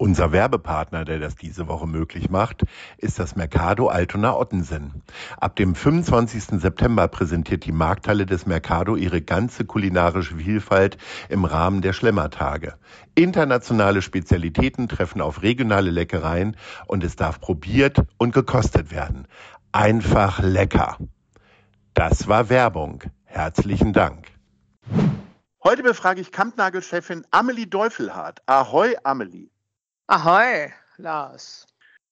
Unser 0.00 0.32
Werbepartner, 0.32 1.04
der 1.04 1.18
das 1.18 1.36
diese 1.36 1.68
Woche 1.68 1.86
möglich 1.86 2.30
macht, 2.30 2.62
ist 2.96 3.18
das 3.18 3.36
Mercado 3.36 3.88
Altona 3.88 4.34
Ottensen. 4.34 5.02
Ab 5.36 5.56
dem 5.56 5.74
25. 5.74 6.58
September 6.58 7.06
präsentiert 7.06 7.66
die 7.66 7.72
Markthalle 7.72 8.24
des 8.24 8.46
Mercado 8.46 8.96
ihre 8.96 9.20
ganze 9.20 9.66
kulinarische 9.66 10.36
Vielfalt 10.36 10.96
im 11.28 11.44
Rahmen 11.44 11.82
der 11.82 11.92
Schlemmertage. 11.92 12.76
Internationale 13.14 14.00
Spezialitäten 14.00 14.88
treffen 14.88 15.20
auf 15.20 15.42
regionale 15.42 15.90
Leckereien 15.90 16.56
und 16.86 17.04
es 17.04 17.16
darf 17.16 17.38
probiert 17.38 17.98
und 18.16 18.32
gekostet 18.32 18.90
werden. 18.90 19.28
Einfach 19.70 20.40
lecker. 20.42 20.96
Das 21.92 22.26
war 22.26 22.48
Werbung. 22.48 23.02
Herzlichen 23.24 23.92
Dank. 23.92 24.28
Heute 25.62 25.82
befrage 25.82 26.22
ich 26.22 26.32
Kampnagelchefin 26.32 27.26
Amelie 27.30 27.66
Deufelhardt. 27.66 28.40
Ahoi, 28.46 28.94
Amelie. 29.04 29.50
Ahoi, 30.10 30.72
Lars. 30.96 31.68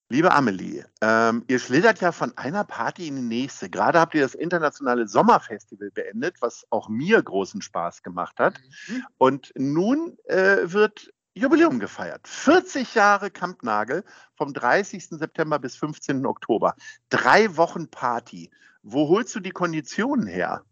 Liebe 0.08 0.30
Amelie, 0.30 0.84
ähm, 1.00 1.44
ihr 1.48 1.58
schlittert 1.58 2.00
ja 2.00 2.12
von 2.12 2.32
einer 2.38 2.62
Party 2.62 3.08
in 3.08 3.16
die 3.16 3.22
nächste. 3.22 3.68
Gerade 3.68 3.98
habt 3.98 4.14
ihr 4.14 4.20
das 4.20 4.36
internationale 4.36 5.08
Sommerfestival 5.08 5.90
beendet, 5.90 6.36
was 6.40 6.64
auch 6.70 6.88
mir 6.88 7.20
großen 7.20 7.60
Spaß 7.60 8.04
gemacht 8.04 8.38
hat. 8.38 8.60
Mhm. 8.86 9.04
Und 9.18 9.52
nun 9.56 10.16
äh, 10.26 10.58
wird 10.70 11.12
Jubiläum 11.34 11.80
gefeiert. 11.80 12.28
40 12.28 12.94
Jahre 12.94 13.32
Kampnagel 13.32 14.04
vom 14.36 14.54
30. 14.54 15.08
September 15.08 15.58
bis 15.58 15.74
15. 15.74 16.24
Oktober. 16.24 16.76
Drei 17.08 17.56
Wochen 17.56 17.90
Party. 17.90 18.52
Wo 18.84 19.08
holst 19.08 19.34
du 19.34 19.40
die 19.40 19.50
Konditionen 19.50 20.28
her? 20.28 20.62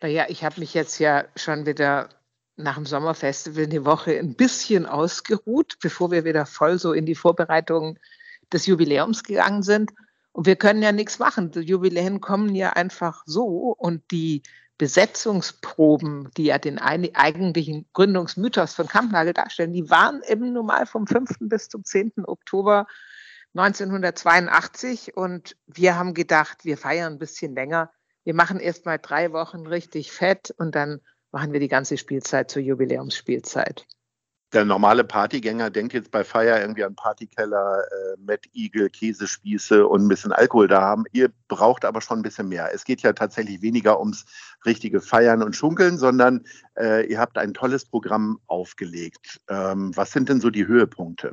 Naja, 0.00 0.26
ich 0.28 0.42
habe 0.42 0.58
mich 0.58 0.74
jetzt 0.74 0.98
ja 0.98 1.26
schon 1.36 1.64
wieder 1.64 2.08
nach 2.56 2.76
dem 2.76 2.86
Sommerfestival 2.86 3.64
eine 3.64 3.84
Woche 3.84 4.18
ein 4.18 4.34
bisschen 4.34 4.86
ausgeruht, 4.86 5.78
bevor 5.80 6.10
wir 6.10 6.24
wieder 6.24 6.46
voll 6.46 6.78
so 6.78 6.92
in 6.92 7.06
die 7.06 7.14
Vorbereitung 7.14 7.98
des 8.52 8.66
Jubiläums 8.66 9.24
gegangen 9.24 9.62
sind. 9.62 9.92
Und 10.32 10.46
wir 10.46 10.56
können 10.56 10.82
ja 10.82 10.92
nichts 10.92 11.18
machen. 11.18 11.50
Die 11.50 11.60
Jubiläen 11.60 12.20
kommen 12.20 12.54
ja 12.54 12.70
einfach 12.70 13.22
so 13.26 13.74
und 13.78 14.10
die 14.10 14.42
Besetzungsproben, 14.78 16.30
die 16.36 16.46
ja 16.46 16.58
den 16.58 16.78
eigentlichen 16.78 17.86
Gründungsmythos 17.92 18.74
von 18.74 18.88
Kampnagel 18.88 19.32
darstellen, 19.32 19.72
die 19.72 19.90
waren 19.90 20.22
eben 20.26 20.52
nun 20.52 20.66
mal 20.66 20.86
vom 20.86 21.06
5. 21.06 21.36
bis 21.40 21.68
zum 21.68 21.84
10. 21.84 22.12
Oktober 22.24 22.86
1982 23.54 25.16
und 25.16 25.56
wir 25.66 25.96
haben 25.96 26.14
gedacht, 26.14 26.64
wir 26.64 26.78
feiern 26.78 27.12
ein 27.12 27.18
bisschen 27.18 27.54
länger. 27.54 27.90
Wir 28.24 28.34
machen 28.34 28.58
erst 28.58 28.86
mal 28.86 28.98
drei 28.98 29.32
Wochen 29.32 29.66
richtig 29.66 30.10
fett 30.10 30.52
und 30.56 30.74
dann 30.74 31.00
machen 31.32 31.52
wir 31.52 31.60
die 31.60 31.68
ganze 31.68 31.96
Spielzeit 31.96 32.50
zur 32.50 32.62
Jubiläumsspielzeit. 32.62 33.86
Der 34.52 34.66
normale 34.66 35.02
Partygänger 35.02 35.70
denkt 35.70 35.94
jetzt 35.94 36.10
bei 36.10 36.24
Feier 36.24 36.60
irgendwie 36.60 36.84
an 36.84 36.94
Partykeller, 36.94 37.84
äh, 37.84 38.16
Mad 38.20 38.46
Eagle, 38.52 38.90
Käsespieße 38.90 39.86
und 39.86 40.04
ein 40.04 40.08
bisschen 40.08 40.32
Alkohol 40.32 40.68
da 40.68 40.82
haben. 40.82 41.04
Ihr 41.12 41.30
braucht 41.48 41.86
aber 41.86 42.02
schon 42.02 42.18
ein 42.18 42.22
bisschen 42.22 42.48
mehr. 42.48 42.68
Es 42.74 42.84
geht 42.84 43.00
ja 43.00 43.14
tatsächlich 43.14 43.62
weniger 43.62 43.98
ums 43.98 44.26
richtige 44.66 45.00
Feiern 45.00 45.42
und 45.42 45.56
Schunkeln, 45.56 45.96
sondern 45.96 46.44
äh, 46.78 47.06
ihr 47.06 47.18
habt 47.18 47.38
ein 47.38 47.54
tolles 47.54 47.86
Programm 47.86 48.40
aufgelegt. 48.46 49.40
Ähm, 49.48 49.96
was 49.96 50.12
sind 50.12 50.28
denn 50.28 50.42
so 50.42 50.50
die 50.50 50.66
Höhepunkte? 50.66 51.32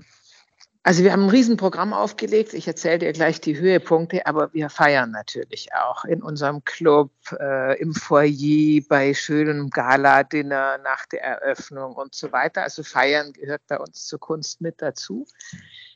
Also 0.90 1.04
wir 1.04 1.12
haben 1.12 1.26
ein 1.26 1.30
Riesenprogramm 1.30 1.94
aufgelegt. 1.94 2.56
Ich 2.56 2.68
erzähle 2.68 2.98
dir 2.98 3.14
gleich 3.14 3.40
die 3.40 3.60
Höhepunkte, 3.60 4.26
aber 4.26 4.52
wir 4.56 4.72
feiern 4.72 5.12
natürlich 5.12 5.70
auch 5.76 6.04
in 6.04 6.24
unserem 6.24 6.64
Club, 6.64 7.12
äh, 7.40 7.80
im 7.80 7.94
Foyer, 7.94 8.82
bei 8.90 9.14
schönem 9.14 9.70
Gala-Dinner 9.70 10.80
nach 10.80 11.06
der 11.06 11.22
Eröffnung 11.22 11.94
und 11.94 12.16
so 12.16 12.32
weiter. 12.32 12.64
Also 12.64 12.82
feiern 12.82 13.34
gehört 13.34 13.62
bei 13.68 13.78
uns 13.78 14.08
zur 14.08 14.20
Kunst 14.20 14.62
mit 14.62 14.82
dazu. 14.82 15.28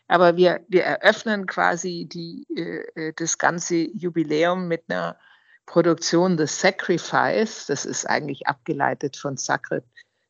Aber 0.08 0.38
wir, 0.38 0.64
wir 0.68 0.84
eröffnen 0.84 1.48
quasi 1.48 2.08
die, 2.08 2.46
äh, 2.56 3.14
das 3.16 3.40
ganze 3.40 3.78
Jubiläum 3.78 4.68
mit 4.68 4.84
einer 4.90 5.18
Produktion 5.66 6.38
The 6.38 6.46
Sacrifice. 6.46 7.66
Das 7.66 7.86
ist 7.86 8.08
eigentlich 8.08 8.46
abgeleitet 8.46 9.18
von 9.18 9.38
Sacre 9.38 9.82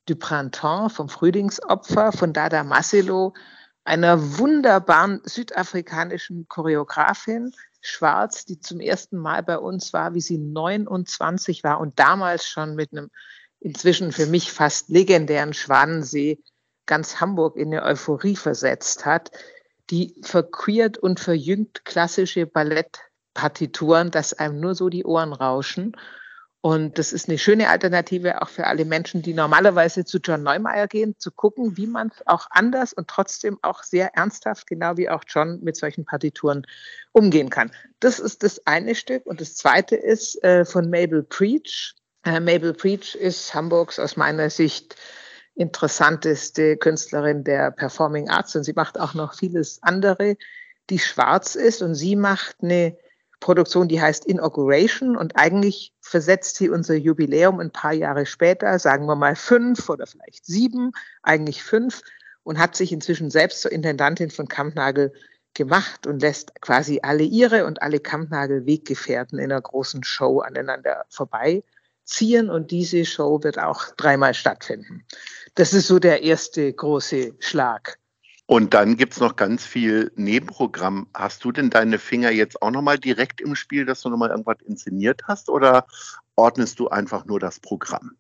du 0.06 0.16
Printemps, 0.16 0.96
vom 0.96 1.10
Frühlingsopfer, 1.10 2.12
von 2.12 2.34
Dada 2.34 2.64
Masilo 2.64 3.34
einer 3.84 4.38
wunderbaren 4.38 5.22
südafrikanischen 5.26 6.48
Choreografin, 6.48 7.54
Schwarz, 7.82 8.46
die 8.46 8.60
zum 8.60 8.80
ersten 8.80 9.18
Mal 9.18 9.44
bei 9.44 9.58
uns 9.58 9.92
war, 9.92 10.14
wie 10.14 10.22
sie 10.22 10.38
29 10.38 11.64
war 11.64 11.82
und 11.82 12.00
damals 12.00 12.48
schon 12.48 12.76
mit 12.76 12.94
einem 12.94 13.10
inzwischen 13.60 14.12
für 14.12 14.26
mich 14.26 14.52
fast 14.52 14.90
legendären 14.90 15.54
Schwanensee 15.54 16.42
ganz 16.86 17.20
Hamburg 17.20 17.58
in 17.58 17.74
eine 17.74 17.84
Euphorie 17.84 18.36
versetzt 18.36 19.06
hat, 19.06 19.32
die 19.90 20.16
verqueert 20.22 20.98
und 20.98 21.20
verjüngt 21.20 21.84
klassische 21.86 22.46
Ballettpartituren, 22.46 24.12
dass 24.12 24.34
einem 24.34 24.60
nur 24.60 24.76
so 24.76 24.90
die 24.90 25.06
Ohren 25.06 25.34
rauschen 25.34 25.96
und 26.66 26.98
das 26.98 27.12
ist 27.12 27.28
eine 27.28 27.38
schöne 27.38 27.68
Alternative 27.68 28.42
auch 28.42 28.48
für 28.48 28.68
alle 28.68 28.86
Menschen, 28.86 29.22
die 29.22 29.34
normalerweise 29.34 30.06
zu 30.06 30.20
John 30.20 30.44
Neumeier 30.44 30.88
gehen, 30.88 31.14
zu 31.20 31.30
gucken, 31.30 31.76
wie 31.76 31.88
man 31.88 32.10
auch 32.26 32.48
anders 32.52 32.94
und 32.94 33.10
trotzdem 33.10 33.60
auch 33.62 33.84
sehr 33.84 34.16
ernsthaft, 34.16 34.66
genau 34.68 34.96
wie 34.96 35.10
auch 35.10 35.26
John, 35.28 35.60
mit 35.62 35.76
solchen 35.76 36.06
Partituren 36.06 36.66
umgehen 37.12 37.50
kann. 37.50 37.70
Das 38.00 38.18
ist 38.18 38.44
das 38.44 38.66
eine 38.66 38.96
Stück. 38.96 39.26
Und 39.26 39.42
das 39.42 39.56
zweite 39.56 39.98
ist 39.98 40.42
äh, 40.46 40.64
von 40.64 40.90
Mabel 40.90 41.24
Preach. 41.24 41.96
Äh, 42.24 42.40
Mabel 42.40 42.74
Preach 42.74 43.14
ist 43.14 43.54
Hamburgs 43.54 44.00
aus 44.00 44.16
meiner 44.16 44.50
Sicht 44.50 44.96
interessanteste 45.56 46.78
Künstlerin 46.78 47.44
der 47.44 47.72
Performing 47.72 48.30
Arts 48.30 48.56
und 48.56 48.64
sie 48.64 48.74
macht 48.74 48.98
auch 48.98 49.14
noch 49.16 49.34
vieles 49.34 49.84
andere, 49.84 50.38
die 50.90 51.00
schwarz 51.00 51.56
ist 51.56 51.82
und 51.82 51.96
sie 51.96 52.16
macht 52.16 52.56
eine 52.62 52.98
Produktion, 53.44 53.90
die 53.90 54.00
heißt 54.00 54.26
Inauguration 54.26 55.18
und 55.18 55.36
eigentlich 55.36 55.94
versetzt 56.00 56.56
sie 56.56 56.70
unser 56.70 56.96
Jubiläum 56.96 57.60
ein 57.60 57.72
paar 57.72 57.92
Jahre 57.92 58.26
später, 58.26 58.80
sagen 58.80 59.06
wir 59.06 59.18
mal 59.18 59.36
fünf 59.36 59.90
oder 59.90 60.08
vielleicht 60.08 60.46
sieben, 60.46 60.94
eigentlich 61.24 61.62
fünf 61.62 62.04
und 62.44 62.58
hat 62.58 62.78
sich 62.78 62.94
inzwischen 62.94 63.30
selbst 63.30 63.62
zur 63.62 63.74
Intendantin 63.74 64.32
von 64.32 64.48
Kampnagel 64.48 65.12
gemacht 65.54 66.08
und 66.08 66.22
lässt 66.22 66.62
quasi 66.62 67.02
alle 67.04 67.24
ihre 67.24 67.66
und 67.66 67.82
alle 67.82 68.00
Kampnagel-Weggefährten 68.00 69.38
in 69.40 69.52
einer 69.52 69.62
großen 69.62 70.06
Show 70.06 70.40
aneinander 70.40 71.04
vorbeiziehen 71.10 72.50
und 72.50 72.72
diese 72.72 73.04
Show 73.04 73.44
wird 73.44 73.60
auch 73.60 73.94
dreimal 73.98 74.34
stattfinden. 74.34 75.06
Das 75.56 75.74
ist 75.74 75.88
so 75.88 76.00
der 76.00 76.24
erste 76.24 76.72
große 76.72 77.34
Schlag. 77.40 78.00
Und 78.46 78.74
dann 78.74 78.98
gibt 78.98 79.14
es 79.14 79.20
noch 79.20 79.36
ganz 79.36 79.66
viel 79.66 80.12
Nebenprogramm. 80.16 81.08
Hast 81.14 81.46
du 81.46 81.52
denn 81.52 81.70
deine 81.70 81.98
Finger 81.98 82.30
jetzt 82.30 82.62
auch 82.62 82.72
nochmal 82.72 83.00
direkt 83.00 83.40
im 83.40 83.56
Spiel, 83.56 83.86
dass 83.86 84.02
du 84.02 84.10
nochmal 84.10 84.32
irgendwas 84.32 84.58
inszeniert 84.66 85.22
hast 85.28 85.50
oder 85.50 85.88
ordnest 86.36 86.80
du 86.80 86.90
einfach 86.90 87.26
nur 87.26 87.40
das 87.40 87.60
Programm? 87.60 88.18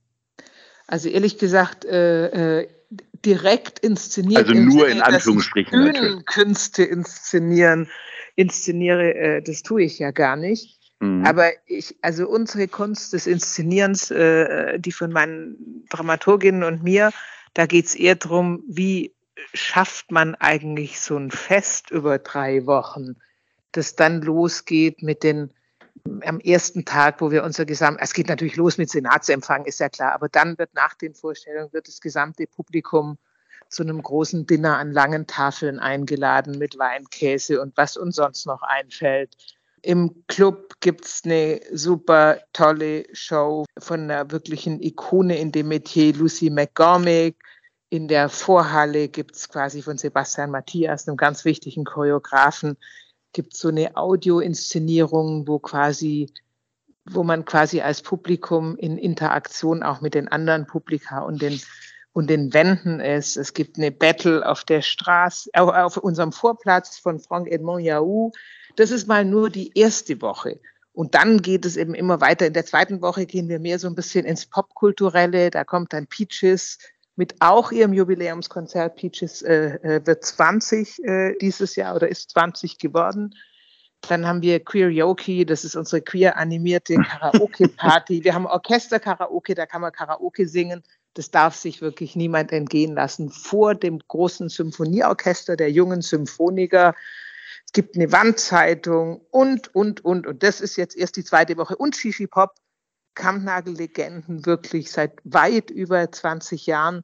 Also 0.88 1.10
ehrlich 1.10 1.38
gesagt, 1.38 1.86
äh, 1.86 2.62
äh, 2.62 2.68
direkt 3.26 3.80
inszeniert. 3.80 4.48
Also 4.48 4.54
nur 4.54 4.88
in 4.88 5.02
Anführungsstrichen. 5.02 5.72
Bühnenkünste 5.72 6.84
inszenieren, 6.84 7.90
inszeniere, 8.36 9.14
äh, 9.16 9.42
das 9.42 9.64
tue 9.64 9.84
ich 9.84 10.00
ja 10.00 10.12
gar 10.12 10.36
nicht. 10.36 10.80
Mhm. 11.00 11.26
Aber 11.26 11.52
ich, 11.66 11.98
also 12.02 12.28
unsere 12.30 12.68
Kunst 12.68 13.14
des 13.14 13.28
Inszenierens, 13.28 14.10
äh, 14.12 14.80
die 14.80 14.92
von 14.92 15.12
meinen 15.12 15.86
Dramaturginnen 15.90 16.64
und 16.64 16.84
mir, 16.84 17.12
da 17.54 17.66
geht 17.66 17.86
es 17.88 17.96
eher 17.96 18.16
darum, 18.16 18.64
wie 18.68 19.14
schafft 19.54 20.12
man 20.12 20.36
eigentlich 20.36 21.00
so 21.00 21.18
ein 21.18 21.32
Fest 21.32 21.92
über 21.92 22.20
drei 22.20 22.66
Wochen, 22.66 23.16
das 23.72 23.96
dann 23.96 24.22
losgeht 24.22 25.02
mit 25.02 25.24
den 25.24 25.54
am 26.22 26.40
ersten 26.40 26.86
Tag, 26.86 27.22
wo 27.22 27.32
wir 27.32 27.44
unser 27.44 27.66
Gesamt, 27.66 28.00
es 28.02 28.14
geht 28.14 28.28
natürlich 28.28 28.56
los 28.56 28.78
mit 28.78 28.90
Senatsempfang, 28.90 29.66
ist 29.66 29.80
ja 29.80 29.90
klar, 29.90 30.14
aber 30.14 30.28
dann 30.28 30.58
wird 30.58 30.74
nach 30.74 30.96
den 30.96 31.14
Vorstellungen 31.14 31.72
wird 31.72 31.88
das 31.88 32.02
gesamte 32.02 32.48
Publikum 32.48 33.18
zu 33.70 33.84
einem 33.84 34.02
großen 34.02 34.46
Dinner 34.46 34.78
an 34.78 34.92
langen 34.92 35.28
Tafeln 35.28 35.80
eingeladen 35.80 36.58
mit 36.58 36.78
Wein, 36.78 37.06
Käse 37.10 37.62
und 37.62 37.76
was 37.78 37.98
uns 37.98 38.18
sonst 38.18 38.46
noch 38.46 38.62
einfällt. 38.62 39.36
Im 39.82 40.24
Club 40.28 40.76
gibt 40.80 41.06
es 41.06 41.22
eine 41.26 41.60
super 41.74 42.40
tolle 42.54 43.06
Show 43.14 43.66
von 43.78 44.02
einer 44.02 44.32
wirklichen 44.32 44.82
Ikone 44.82 45.38
in 45.38 45.52
dem 45.52 45.68
Metier, 45.68 46.14
Lucy 46.14 46.50
McGormick. 46.50 47.36
In 47.94 48.08
der 48.08 48.28
Vorhalle 48.28 49.08
gibt 49.08 49.36
es 49.36 49.50
quasi 49.50 49.84
von 49.84 50.00
Sebastian 50.00 50.50
Matthias, 50.50 51.08
einem 51.08 51.16
ganz 51.16 51.46
wichtigen 51.46 51.84
Choreografen, 51.84 52.76
gibt 53.34 53.56
so 53.56 53.68
eine 53.68 53.96
Audio-Inszenierung, 53.96 55.48
wo 55.48 55.60
quasi 55.60 56.34
wo 57.06 57.22
man 57.24 57.46
quasi 57.46 57.82
als 57.82 58.02
Publikum 58.02 58.76
in 58.78 58.98
Interaktion 58.98 59.84
auch 59.84 60.02
mit 60.02 60.16
den 60.16 60.28
anderen 60.28 60.66
Publika 60.66 61.20
und 61.20 61.44
den 61.44 61.62
und 62.14 62.32
den 62.32 62.52
Wänden 62.56 63.00
ist. 63.00 63.38
Es 63.38 63.54
gibt 63.54 63.78
eine 63.78 63.92
Battle 63.92 64.44
auf 64.44 64.64
der 64.64 64.82
Straße, 64.82 65.52
auf 65.54 65.98
unserem 65.98 66.32
Vorplatz 66.32 66.98
von 66.98 67.20
Franck 67.20 67.48
Edmond 67.48 67.84
Yahoo. 67.84 68.32
Das 68.76 68.90
ist 68.90 69.08
mal 69.08 69.24
nur 69.24 69.52
die 69.52 69.72
erste 69.78 70.20
Woche. 70.20 70.60
Und 70.94 71.14
dann 71.14 71.44
geht 71.44 71.64
es 71.64 71.78
eben 71.78 71.94
immer 71.94 72.22
weiter. 72.22 72.48
In 72.48 72.54
der 72.54 72.66
zweiten 72.66 73.04
Woche 73.04 73.28
gehen 73.28 73.50
wir 73.50 73.60
mehr 73.60 73.78
so 73.78 73.86
ein 73.88 73.94
bisschen 73.94 74.26
ins 74.26 74.48
Popkulturelle. 74.48 75.52
Da 75.52 75.64
kommt 75.64 75.94
dann 75.94 76.08
Peaches 76.08 76.80
mit 77.16 77.36
auch 77.40 77.72
ihrem 77.72 77.94
Jubiläumskonzert. 77.94 78.96
Peaches 78.96 79.42
äh, 79.42 79.78
äh 79.84 80.06
wird 80.06 80.24
20 80.26 81.04
äh, 81.04 81.36
dieses 81.40 81.76
Jahr 81.76 81.96
oder 81.96 82.08
ist 82.08 82.32
20 82.32 82.80
geworden. 82.80 83.36
Dann 84.08 84.28
haben 84.28 84.42
wir 84.42 84.64
Queer 84.64 84.90
Yoki, 84.90 85.46
das 85.46 85.64
ist 85.64 85.76
unsere 85.76 86.02
queer 86.02 86.38
animierte 86.38 86.96
Karaoke-Party. 86.96 88.24
Wir 88.24 88.34
haben 88.34 88.46
Orchester-Karaoke, 88.46 89.56
da 89.56 89.66
kann 89.66 89.82
man 89.82 89.94
Karaoke 89.94 90.48
singen. 90.48 90.84
Das 91.14 91.32
darf 91.32 91.56
sich 91.56 91.82
wirklich 91.82 92.16
niemand 92.16 92.52
entgehen 92.52 92.96
lassen. 92.96 93.30
Vor 93.30 93.76
dem 93.76 94.00
großen 94.00 94.50
Symphonieorchester 94.50 95.56
der 95.56 95.72
jungen 95.72 96.02
Symphoniker. 96.02 96.96
Es 97.66 97.72
gibt 97.72 97.96
eine 97.96 98.12
Wandzeitung 98.12 99.22
und, 99.32 99.74
und, 99.74 100.04
und. 100.04 100.28
Und 100.28 100.44
das 100.44 100.60
ist 100.60 100.76
jetzt 100.76 100.98
erst 100.98 101.16
die 101.16 101.24
zweite 101.24 101.56
Woche. 101.56 101.78
Und 101.78 101.96
Shishi 101.96 102.28
Pop, 102.28 102.56
Kampnagel-Legenden, 103.16 104.46
wirklich 104.46 104.92
seit 104.92 105.14
weit 105.24 105.70
über 105.70 106.12
20 106.12 106.66
Jahren. 106.66 107.02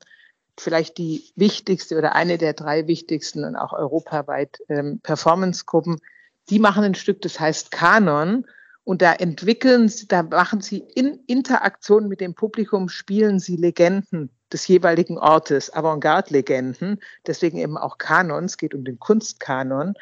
Vielleicht 0.58 0.98
die 0.98 1.24
wichtigste 1.36 1.98
oder 1.98 2.16
eine 2.16 2.38
der 2.38 2.54
drei 2.54 2.88
wichtigsten 2.88 3.46
und 3.46 3.56
auch 3.56 3.74
europaweit 3.74 4.60
ähm, 4.68 5.00
Performance-Gruppen 5.02 6.02
die 6.50 6.60
machen 6.60 6.84
ein 6.84 6.96
Stück, 6.96 7.22
das 7.22 7.40
heißt 7.40 7.72
Kanon. 7.72 8.46
Und 8.84 9.04
da 9.04 9.14
entwickeln 9.14 9.88
sie, 9.88 10.08
da 10.08 10.24
machen 10.24 10.62
sie 10.62 10.80
in 10.80 11.20
Interaktion 11.28 12.08
mit 12.08 12.22
dem 12.22 12.34
Publikum, 12.34 12.90
spielen 12.90 13.40
sie 13.40 13.56
Legenden 13.56 14.32
des 14.52 14.68
jeweiligen 14.68 15.20
Ortes, 15.20 15.72
Avantgarde-Legenden, 15.72 17.00
deswegen 17.28 17.60
eben 17.60 17.78
auch 17.78 18.00
Kanon. 18.00 18.46
Es 18.46 18.58
geht 18.58 18.74
um 18.74 18.84
den 18.84 18.98
Kunstkanon. 18.98 19.94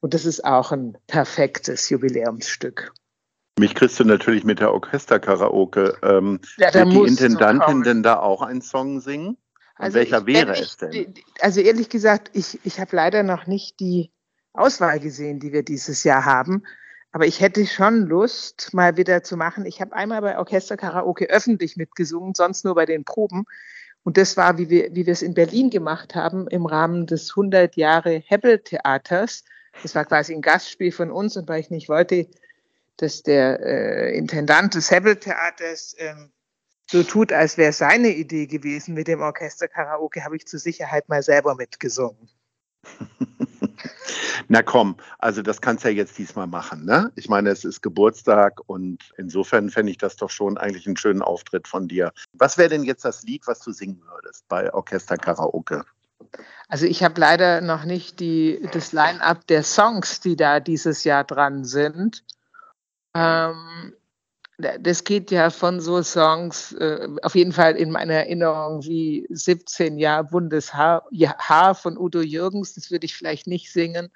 Und 0.00 0.14
das 0.14 0.24
ist 0.24 0.44
auch 0.44 0.70
ein 0.70 0.96
perfektes 1.08 1.90
Jubiläumsstück. 1.90 2.92
Mich 3.58 3.74
kriegst 3.74 3.98
du 3.98 4.04
natürlich 4.04 4.44
mit 4.44 4.60
der 4.60 4.72
Orchester-Karaoke. 4.72 5.98
Ähm, 6.02 6.40
ja, 6.56 6.72
wird 6.72 6.92
die 6.92 6.98
Intendantin 6.98 7.82
denn 7.82 8.02
da 8.02 8.18
auch 8.18 8.42
einen 8.42 8.62
Song 8.62 9.00
singen? 9.00 9.36
Also 9.76 9.94
welcher 9.96 10.26
wäre 10.26 10.48
ehrlich, 10.48 10.60
es 10.60 10.76
denn? 10.76 11.14
Also 11.40 11.60
ehrlich 11.60 11.88
gesagt, 11.88 12.30
ich, 12.32 12.58
ich 12.64 12.80
habe 12.80 12.94
leider 12.96 13.22
noch 13.22 13.46
nicht 13.46 13.78
die 13.80 14.10
Auswahl 14.52 14.98
gesehen, 14.98 15.38
die 15.38 15.52
wir 15.52 15.62
dieses 15.62 16.04
Jahr 16.04 16.24
haben. 16.24 16.64
Aber 17.12 17.26
ich 17.26 17.40
hätte 17.40 17.66
schon 17.66 18.06
Lust, 18.06 18.74
mal 18.74 18.96
wieder 18.96 19.22
zu 19.22 19.36
machen. 19.36 19.64
Ich 19.66 19.80
habe 19.80 19.94
einmal 19.94 20.20
bei 20.20 20.36
Orchester 20.36 20.76
Karaoke 20.76 21.30
öffentlich 21.30 21.76
mitgesungen, 21.76 22.34
sonst 22.34 22.64
nur 22.64 22.74
bei 22.74 22.86
den 22.86 23.04
Proben. 23.04 23.44
Und 24.02 24.16
das 24.16 24.36
war, 24.36 24.58
wie 24.58 24.68
wir, 24.68 24.94
wie 24.94 25.06
wir 25.06 25.12
es 25.12 25.22
in 25.22 25.34
Berlin 25.34 25.70
gemacht 25.70 26.14
haben, 26.14 26.48
im 26.48 26.66
Rahmen 26.66 27.06
des 27.06 27.30
100 27.30 27.76
Jahre 27.76 28.22
Hebbel 28.26 28.58
Theaters. 28.58 29.44
Das 29.82 29.94
war 29.94 30.04
quasi 30.04 30.34
ein 30.34 30.42
Gastspiel 30.42 30.92
von 30.92 31.10
uns. 31.10 31.36
Und 31.36 31.48
weil 31.48 31.60
ich 31.60 31.70
nicht 31.70 31.88
wollte, 31.88 32.26
dass 32.98 33.22
der 33.22 33.60
äh, 33.60 34.16
Intendant 34.16 34.74
des 34.74 34.90
Hebbel 34.90 35.16
Theaters 35.16 35.94
ähm, 35.98 36.30
so 36.90 37.02
tut, 37.02 37.32
als 37.32 37.56
wäre 37.58 37.70
es 37.70 37.78
seine 37.78 38.08
Idee 38.08 38.46
gewesen 38.46 38.94
mit 38.94 39.08
dem 39.08 39.20
Orchester 39.20 39.68
Karaoke, 39.68 40.24
habe 40.24 40.36
ich 40.36 40.46
zur 40.46 40.58
Sicherheit 40.58 41.08
mal 41.08 41.22
selber 41.22 41.54
mitgesungen. 41.54 42.30
Na 44.48 44.62
komm, 44.62 44.96
also 45.18 45.42
das 45.42 45.60
kannst 45.60 45.84
du 45.84 45.88
ja 45.88 45.94
jetzt 45.94 46.16
diesmal 46.16 46.46
machen, 46.46 46.86
ne? 46.86 47.12
Ich 47.16 47.28
meine, 47.28 47.50
es 47.50 47.64
ist 47.64 47.82
Geburtstag 47.82 48.60
und 48.66 49.12
insofern 49.18 49.68
fände 49.68 49.90
ich 49.90 49.98
das 49.98 50.16
doch 50.16 50.30
schon 50.30 50.56
eigentlich 50.56 50.86
einen 50.86 50.96
schönen 50.96 51.20
Auftritt 51.20 51.68
von 51.68 51.86
dir. 51.88 52.12
Was 52.32 52.56
wäre 52.56 52.70
denn 52.70 52.84
jetzt 52.84 53.04
das 53.04 53.22
Lied, 53.22 53.46
was 53.46 53.60
du 53.60 53.72
singen 53.72 54.00
würdest 54.10 54.48
bei 54.48 54.72
Orchester 54.72 55.18
Karaoke? 55.18 55.84
Also 56.68 56.86
ich 56.86 57.02
habe 57.02 57.20
leider 57.20 57.60
noch 57.60 57.84
nicht 57.84 58.20
die, 58.20 58.66
das 58.72 58.92
Line-up 58.92 59.46
der 59.46 59.62
Songs, 59.62 60.20
die 60.20 60.36
da 60.36 60.60
dieses 60.60 61.04
Jahr 61.04 61.24
dran 61.24 61.64
sind. 61.64 62.24
Ähm, 63.18 63.92
das 64.80 65.04
geht 65.04 65.30
ja 65.30 65.50
von 65.50 65.80
so 65.80 66.02
Songs, 66.02 66.72
äh, 66.72 67.08
auf 67.22 67.36
jeden 67.36 67.52
Fall 67.52 67.76
in 67.76 67.92
meiner 67.92 68.14
Erinnerung, 68.14 68.82
wie 68.84 69.26
17 69.30 69.98
Jahre 69.98 70.24
Bundeshaar 70.24 71.06
ja, 71.10 71.74
von 71.74 71.96
Udo 71.96 72.20
Jürgens, 72.20 72.74
das 72.74 72.90
würde 72.90 73.06
ich 73.06 73.14
vielleicht 73.14 73.46
nicht 73.46 73.72
singen. 73.72 74.10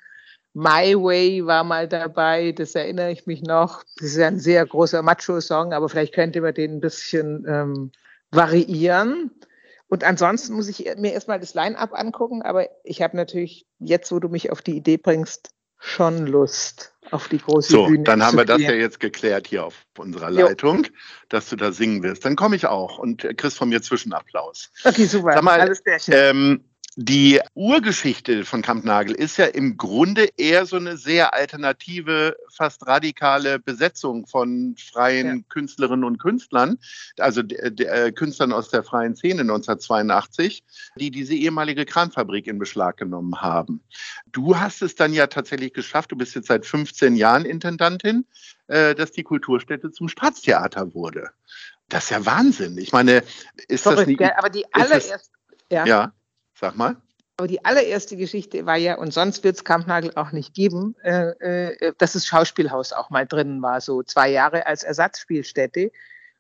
My 0.55 0.95
Way 0.97 1.47
war 1.47 1.65
mal 1.65 1.89
dabei, 1.89 2.53
das 2.53 2.75
erinnere 2.75 3.13
ich 3.13 3.27
mich 3.27 3.43
noch. 3.43 3.85
Das 3.97 4.09
ist 4.09 4.19
ein 4.19 4.39
sehr 4.39 4.67
großer 4.67 5.01
Macho-Song, 5.03 5.73
aber 5.73 5.89
vielleicht 5.89 6.13
könnte 6.13 6.41
man 6.41 6.53
den 6.55 6.75
ein 6.75 6.81
bisschen 6.81 7.47
ähm, 7.49 7.93
variieren. 8.33 9.31
Und 9.89 10.05
ansonsten 10.05 10.55
muss 10.55 10.69
ich 10.69 10.91
mir 10.97 11.13
erstmal 11.13 11.39
das 11.39 11.55
Line-up 11.55 11.93
angucken, 11.93 12.43
aber 12.43 12.69
ich 12.83 13.01
habe 13.01 13.17
natürlich 13.17 13.67
jetzt, 13.79 14.11
wo 14.11 14.19
du 14.19 14.29
mich 14.29 14.51
auf 14.51 14.61
die 14.61 14.77
Idee 14.77 14.97
bringst, 14.97 15.51
schon 15.83 16.27
Lust 16.27 16.93
auf 17.11 17.29
die 17.29 17.39
große 17.39 17.71
so, 17.71 17.87
Bühne. 17.87 17.99
So, 17.99 18.05
dann 18.05 18.23
haben 18.25 18.39
wir 18.39 18.45
das 18.45 18.63
ja 18.63 18.73
jetzt 18.73 19.01
geklärt 19.01 19.47
hier 19.49 19.67
auf 19.67 19.75
unserer 19.99 20.31
Leitung, 20.31 20.85
jo. 20.85 20.91
dass 21.29 21.51
du 21.51 21.57
da 21.57 21.73
singen 21.73 22.03
wirst. 22.03 22.25
Dann 22.25 22.37
komme 22.37 22.57
ich 22.57 22.67
auch 22.67 22.99
und 22.99 23.23
kriegst 23.37 23.59
von 23.59 23.69
mir 23.69 23.83
Zwischenapplaus. 23.83 24.71
Okay, 24.85 25.05
super. 25.05 25.43
Mal, 25.43 25.61
Alles 25.61 25.83
ähm, 26.09 26.65
die 26.97 27.41
Urgeschichte 27.55 28.45
von 28.45 28.61
Kampnagel 28.61 29.15
ist 29.15 29.39
ja 29.39 29.47
im 29.47 29.79
Grunde 29.79 30.29
eher 30.37 30.67
so 30.67 30.77
eine 30.77 30.99
sehr 30.99 31.33
alternative, 31.33 32.37
fast 32.51 32.87
radikale 32.87 33.59
Besetzung 33.59 34.27
von 34.27 34.77
freien 34.77 35.39
ja. 35.39 35.43
Künstlerinnen 35.49 36.05
und 36.05 36.19
Künstlern, 36.19 36.79
also 37.19 37.41
äh, 37.41 38.13
Künstlern 38.13 38.53
aus 38.53 38.69
der 38.69 38.83
freien 38.83 39.17
Szene 39.17 39.41
1982, 39.41 40.65
die 40.97 41.11
diese 41.11 41.35
ehemalige 41.35 41.87
Kranfabrik 41.87 42.47
in 42.47 42.59
Beschlag 42.59 42.99
genommen 42.99 43.41
haben. 43.41 43.83
Du 44.31 44.59
hast 44.59 44.83
es 44.83 44.95
dann 44.95 45.15
ja 45.15 45.29
tatsächlich 45.29 45.73
geschafft, 45.73 46.13
du 46.13 46.17
bist 46.17 46.35
jetzt 46.35 46.49
seit 46.49 46.67
15 46.67 47.17
Jahren 47.17 47.47
Intendantin, 47.47 48.27
äh, 48.67 48.95
dass 48.95 49.13
die 49.13 49.23
Kulturstätte 49.23 49.93
zum 49.93 50.09
Staatstheater 50.09 50.93
wurde. 50.93 51.31
Das 51.89 52.05
ist 52.05 52.11
ja 52.11 52.27
Wahnsinn. 52.27 52.77
Ich 52.77 52.93
meine, 52.93 53.23
ist 53.69 53.83
Verrückt, 53.83 54.01
das 54.01 54.07
nicht. 54.09 54.23
Aber 54.37 54.51
die 54.51 54.65
allererste. 54.75 55.31
Ja. 55.71 55.87
ja. 55.87 56.13
Sag 56.63 56.77
mal. 56.77 56.97
Aber 57.39 57.49
die 57.49 57.65
allererste 57.65 58.17
Geschichte 58.17 58.67
war 58.67 58.77
ja, 58.77 58.97
und 58.97 59.13
sonst 59.13 59.43
wird 59.43 59.57
es 59.57 59.65
Kampnagel 59.65 60.13
auch 60.15 60.31
nicht 60.31 60.55
geben, 60.55 60.95
äh, 61.03 61.31
äh, 61.41 61.93
dass 61.99 62.13
das 62.13 62.25
Schauspielhaus 62.25 62.93
auch 62.93 63.11
mal 63.11 63.27
drinnen 63.27 63.61
war, 63.63 63.81
so 63.81 64.05
zwei 64.05 64.31
Jahre 64.31 64.65
als 64.65 64.85
Ersatzspielstätte. 64.85 65.91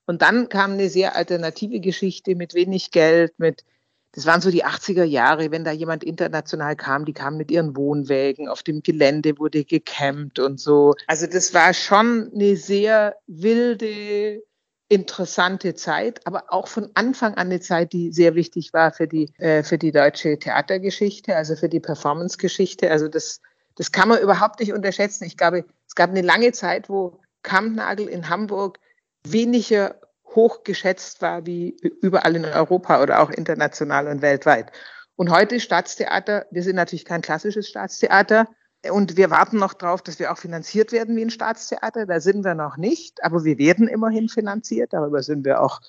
Und 0.06 0.22
dann 0.22 0.48
kam 0.48 0.74
eine 0.74 0.88
sehr 0.88 1.16
alternative 1.16 1.80
Geschichte 1.80 2.36
mit 2.36 2.54
wenig 2.54 2.92
Geld, 2.92 3.36
mit, 3.38 3.64
das 4.12 4.24
waren 4.24 4.40
so 4.40 4.52
die 4.52 4.64
80er 4.64 5.02
Jahre, 5.02 5.50
wenn 5.50 5.64
da 5.64 5.72
jemand 5.72 6.04
international 6.04 6.76
kam, 6.76 7.04
die 7.04 7.14
kamen 7.14 7.36
mit 7.36 7.50
ihren 7.50 7.74
Wohnwägen, 7.74 8.46
auf 8.46 8.62
dem 8.62 8.84
Gelände 8.84 9.38
wurde 9.40 9.64
gecampt 9.64 10.38
und 10.38 10.60
so. 10.60 10.94
Also 11.08 11.26
das 11.26 11.52
war 11.52 11.74
schon 11.74 12.30
eine 12.32 12.54
sehr 12.54 13.16
wilde, 13.26 14.44
interessante 14.92 15.74
Zeit, 15.74 16.20
aber 16.26 16.44
auch 16.48 16.68
von 16.68 16.90
Anfang 16.92 17.32
an 17.34 17.46
eine 17.46 17.60
Zeit, 17.60 17.94
die 17.94 18.12
sehr 18.12 18.34
wichtig 18.34 18.74
war 18.74 18.92
für 18.92 19.08
die, 19.08 19.32
äh, 19.38 19.62
für 19.62 19.78
die 19.78 19.90
deutsche 19.90 20.38
Theatergeschichte, 20.38 21.34
also 21.34 21.56
für 21.56 21.70
die 21.70 21.80
Performancegeschichte. 21.80 22.90
Also 22.90 23.08
das, 23.08 23.40
das 23.74 23.90
kann 23.90 24.10
man 24.10 24.20
überhaupt 24.20 24.60
nicht 24.60 24.74
unterschätzen. 24.74 25.24
Ich 25.24 25.38
glaube, 25.38 25.64
es 25.88 25.94
gab 25.94 26.10
eine 26.10 26.20
lange 26.20 26.52
Zeit, 26.52 26.90
wo 26.90 27.18
Kampnagel 27.42 28.06
in 28.06 28.28
Hamburg 28.28 28.78
weniger 29.26 29.98
hochgeschätzt 30.26 31.22
war 31.22 31.46
wie 31.46 31.74
überall 32.02 32.36
in 32.36 32.44
Europa 32.44 33.02
oder 33.02 33.20
auch 33.22 33.30
international 33.30 34.08
und 34.08 34.20
weltweit. 34.20 34.72
Und 35.16 35.30
heute 35.30 35.58
Staatstheater, 35.58 36.44
wir 36.50 36.62
sind 36.62 36.76
natürlich 36.76 37.06
kein 37.06 37.22
klassisches 37.22 37.66
Staatstheater, 37.66 38.46
und 38.90 39.16
wir 39.16 39.30
warten 39.30 39.58
noch 39.58 39.74
darauf, 39.74 40.02
dass 40.02 40.18
wir 40.18 40.32
auch 40.32 40.38
finanziert 40.38 40.90
werden 40.92 41.16
wie 41.16 41.22
ein 41.22 41.30
Staatstheater. 41.30 42.06
Da 42.06 42.20
sind 42.20 42.44
wir 42.44 42.54
noch 42.54 42.76
nicht, 42.76 43.22
aber 43.22 43.44
wir 43.44 43.58
werden 43.58 43.86
immerhin 43.86 44.28
finanziert. 44.28 44.92
Darüber 44.92 45.22
sind 45.22 45.44
wir 45.44 45.60
auch 45.60 45.80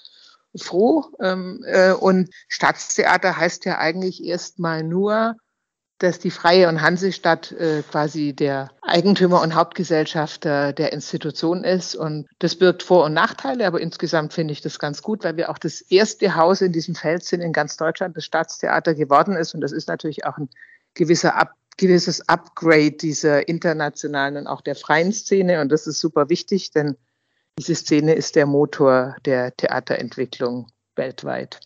froh. 0.55 1.05
Ähm, 1.19 1.63
äh, 1.65 1.93
und 1.93 2.29
Staatstheater 2.47 3.37
heißt 3.37 3.65
ja 3.65 3.79
eigentlich 3.79 4.23
erstmal 4.23 4.83
nur, 4.83 5.35
dass 5.97 6.19
die 6.19 6.31
Freie 6.31 6.67
und 6.67 6.81
Hansestadt 6.81 7.51
äh, 7.53 7.81
quasi 7.89 8.33
der 8.33 8.69
Eigentümer 8.81 9.41
und 9.41 9.55
Hauptgesellschafter 9.55 10.73
der 10.73 10.91
Institution 10.91 11.63
ist. 11.63 11.95
Und 11.95 12.27
das 12.39 12.55
birgt 12.55 12.83
Vor- 12.83 13.05
und 13.05 13.13
Nachteile, 13.13 13.65
aber 13.65 13.79
insgesamt 13.79 14.33
finde 14.33 14.51
ich 14.51 14.61
das 14.61 14.79
ganz 14.79 15.01
gut, 15.01 15.23
weil 15.23 15.37
wir 15.37 15.49
auch 15.49 15.57
das 15.57 15.81
erste 15.81 16.35
Haus 16.35 16.61
in 16.61 16.73
diesem 16.73 16.93
Feld 16.93 17.23
sind 17.23 17.41
in 17.41 17.53
ganz 17.53 17.77
Deutschland, 17.77 18.17
das 18.17 18.25
Staatstheater 18.25 18.93
geworden 18.95 19.35
ist. 19.35 19.55
Und 19.55 19.61
das 19.61 19.71
ist 19.71 19.87
natürlich 19.87 20.25
auch 20.25 20.37
ein 20.37 20.49
gewisser 20.93 21.35
Ab 21.35 21.53
gewisses 21.77 22.27
Upgrade 22.29 22.91
dieser 22.91 23.47
internationalen 23.47 24.37
und 24.37 24.47
auch 24.47 24.61
der 24.61 24.75
freien 24.75 25.11
Szene. 25.11 25.61
Und 25.61 25.71
das 25.71 25.87
ist 25.87 25.99
super 25.99 26.29
wichtig, 26.29 26.71
denn 26.71 26.95
diese 27.57 27.75
Szene 27.75 28.13
ist 28.13 28.35
der 28.35 28.45
Motor 28.45 29.15
der 29.25 29.55
Theaterentwicklung 29.55 30.67
weltweit. 30.95 31.59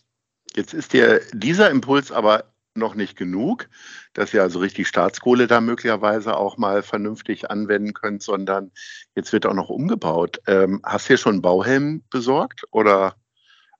Jetzt 0.54 0.74
ist 0.74 0.92
dir 0.92 1.20
dieser 1.32 1.70
Impuls 1.70 2.10
aber 2.12 2.44
noch 2.74 2.94
nicht 2.94 3.16
genug, 3.16 3.68
dass 4.14 4.32
ihr 4.32 4.42
also 4.42 4.60
richtig 4.60 4.88
Staatskohle 4.88 5.46
da 5.46 5.60
möglicherweise 5.60 6.36
auch 6.36 6.56
mal 6.56 6.82
vernünftig 6.82 7.50
anwenden 7.50 7.92
könnt, 7.92 8.22
sondern 8.22 8.70
jetzt 9.14 9.32
wird 9.32 9.46
auch 9.46 9.54
noch 9.54 9.68
umgebaut. 9.68 10.40
Ähm, 10.46 10.80
hast 10.84 11.06
du 11.06 11.08
hier 11.08 11.18
schon 11.18 11.34
einen 11.34 11.42
Bauhelm 11.42 12.02
besorgt 12.10 12.64
oder 12.70 13.16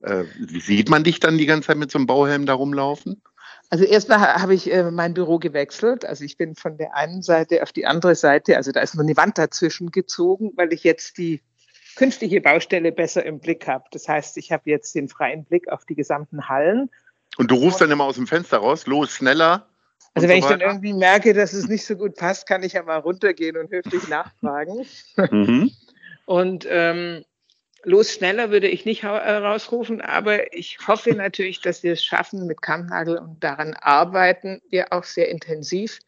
äh, 0.01 0.25
sieht 0.61 0.91
man 0.91 1.05
dich 1.05 1.21
dann 1.21 1.39
die 1.39 1.47
ganze 1.47 1.69
Zeit 1.69 1.79
mit 1.79 1.91
so 1.91 1.99
einem 1.99 2.07
Bauhelm 2.07 2.45
da 2.47 2.55
rumlaufen? 2.55 3.23
Also 3.71 3.85
erstmal 3.85 4.21
habe 4.21 4.55
ich 4.55 4.73
äh, 4.73 4.91
mein 4.91 5.15
Büro 5.15 5.39
gewechselt. 5.39 6.05
Also 6.05 6.25
ich 6.25 6.37
bin 6.37 6.55
von 6.55 6.79
der 6.79 6.95
einen 6.95 7.23
Seite 7.23 7.63
auf 7.63 7.73
die 7.73 7.87
andere 7.87 8.15
Seite, 8.15 8.57
also 8.57 8.73
da 8.73 8.81
ist 8.81 8.95
nur 8.95 9.05
eine 9.05 9.17
Wand 9.17 9.37
dazwischen 9.37 9.91
gezogen, 9.91 10.53
weil 10.57 10.73
ich 10.73 10.85
jetzt 10.85 11.19
die 11.19 11.43
künftige 11.97 12.41
Baustelle 12.41 12.93
besser 12.93 13.25
im 13.27 13.41
Blick 13.41 13.67
habe. 13.67 13.85
Das 13.91 14.09
heißt, 14.09 14.39
ich 14.39 14.53
habe 14.53 14.71
jetzt 14.71 14.95
den 14.95 15.09
freien 15.09 15.45
Blick 15.45 15.69
auf 15.69 15.85
die 15.85 15.97
gesamten 15.97 16.49
Hallen. 16.49 16.89
Und 17.37 17.51
du 17.51 17.57
rufst 17.57 17.81
dann 17.81 17.91
immer 17.91 18.05
aus 18.05 18.15
dem 18.15 18.27
Fenster 18.27 18.59
raus, 18.59 18.87
los, 18.87 19.11
schneller. 19.11 19.67
Also 20.15 20.29
wenn 20.29 20.41
so 20.41 20.49
ich 20.49 20.51
dann 20.51 20.61
irgendwie 20.61 20.95
merke, 20.95 21.35
dass 21.35 21.53
es 21.53 21.69
nicht 21.69 21.85
so 21.85 21.97
gut 21.97 22.17
passt, 22.17 22.47
kann 22.47 22.63
ich 22.63 22.73
ja 22.73 22.83
mal 22.83 22.99
runtergehen 22.99 23.57
und 23.57 23.71
höflich 23.71 24.09
nachfragen. 24.09 24.87
Mhm. 25.31 25.71
Und 26.25 26.67
ähm, 26.71 27.25
los 27.85 28.13
schneller 28.13 28.51
würde 28.51 28.69
ich 28.69 28.85
nicht 28.85 29.03
herausrufen, 29.03 30.01
aber 30.01 30.55
ich 30.55 30.79
hoffe 30.87 31.15
natürlich, 31.15 31.61
dass 31.61 31.83
wir 31.83 31.93
es 31.93 32.05
schaffen 32.05 32.47
mit 32.47 32.63
Kampnagel 32.63 33.19
und 33.19 33.43
daran 33.43 33.75
arbeiten 33.75 34.61
wir 34.71 34.93
auch 34.93 35.05
sehr 35.05 35.29
intensiv, 35.29 36.01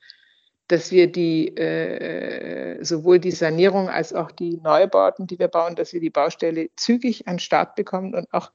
dass 0.68 0.90
wir 0.92 1.10
die 1.10 1.48
äh, 1.56 2.82
sowohl 2.84 3.18
die 3.18 3.32
Sanierung 3.32 3.88
als 3.88 4.12
auch 4.12 4.30
die 4.30 4.58
Neubauten, 4.58 5.26
die 5.26 5.38
wir 5.38 5.48
bauen, 5.48 5.74
dass 5.74 5.92
wir 5.92 6.00
die 6.00 6.10
Baustelle 6.10 6.70
zügig 6.76 7.26
an 7.26 7.38
Start 7.38 7.74
bekommen 7.74 8.14
und 8.14 8.32
auch 8.32 8.52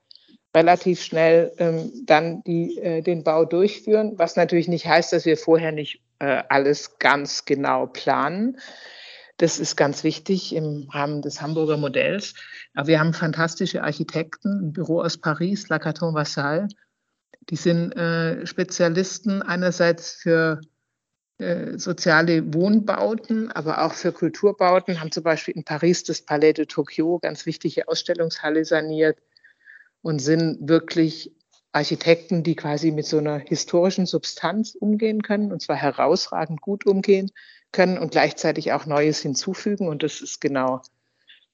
relativ 0.55 1.01
schnell 1.01 1.51
ähm, 1.57 1.91
dann 2.05 2.41
die, 2.43 2.77
äh, 2.77 3.01
den 3.01 3.23
Bau 3.23 3.43
durchführen, 3.43 4.13
was 4.15 4.37
natürlich 4.37 4.69
nicht 4.69 4.87
heißt, 4.87 5.11
dass 5.11 5.25
wir 5.25 5.37
vorher 5.37 5.73
nicht 5.73 6.01
äh, 6.19 6.43
alles 6.47 6.97
ganz 6.99 7.43
genau 7.43 7.87
planen. 7.87 8.57
Das 9.37 9.59
ist 9.59 9.75
ganz 9.75 10.03
wichtig 10.03 10.55
im 10.55 10.87
Rahmen 10.89 11.21
des 11.21 11.41
Hamburger 11.41 11.77
Modells. 11.77 12.35
Aber 12.73 12.87
wir 12.87 12.99
haben 12.99 13.13
fantastische 13.13 13.83
Architekten, 13.83 14.67
ein 14.67 14.73
Büro 14.73 15.01
aus 15.01 15.17
Paris, 15.17 15.67
Lacaton 15.67 16.13
Vassal. 16.13 16.69
Die 17.49 17.57
sind 17.57 17.91
äh, 17.97 18.45
Spezialisten 18.45 19.41
einerseits 19.41 20.13
für 20.13 20.61
äh, 21.37 21.77
soziale 21.77 22.53
Wohnbauten, 22.53 23.51
aber 23.51 23.83
auch 23.83 23.93
für 23.93 24.13
Kulturbauten, 24.13 25.01
haben 25.01 25.11
zum 25.11 25.23
Beispiel 25.23 25.53
in 25.53 25.65
Paris 25.65 26.03
das 26.03 26.21
Palais 26.21 26.53
de 26.53 26.65
Tokyo, 26.65 27.19
ganz 27.19 27.45
wichtige 27.45 27.89
Ausstellungshalle 27.89 28.63
saniert 28.63 29.19
und 30.01 30.19
sind 30.19 30.69
wirklich 30.69 31.35
Architekten, 31.73 32.43
die 32.43 32.55
quasi 32.55 32.91
mit 32.91 33.05
so 33.05 33.17
einer 33.17 33.37
historischen 33.37 34.05
Substanz 34.05 34.75
umgehen 34.75 35.21
können, 35.23 35.51
und 35.51 35.61
zwar 35.61 35.75
herausragend 35.75 36.61
gut 36.61 36.85
umgehen 36.85 37.31
können 37.75 37.97
und 37.97 38.11
gleichzeitig 38.11 38.71
auch 38.71 38.85
Neues 38.85 39.19
hinzufügen. 39.19 39.87
Und 39.87 40.01
das 40.01 40.21
ist 40.21 40.41
genau 40.41 40.81